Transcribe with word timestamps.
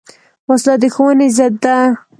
وسله 0.49 0.75
د 0.81 0.83
ښوونې 0.93 1.27
ضد 1.37 1.55
ده 1.63 1.75